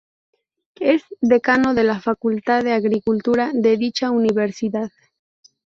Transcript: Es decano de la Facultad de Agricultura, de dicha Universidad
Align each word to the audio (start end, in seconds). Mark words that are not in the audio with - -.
Es 0.79 1.03
decano 1.21 1.75
de 1.75 1.83
la 1.83 1.99
Facultad 1.99 2.63
de 2.63 2.71
Agricultura, 2.73 3.51
de 3.53 3.77
dicha 3.77 4.09
Universidad 4.09 4.89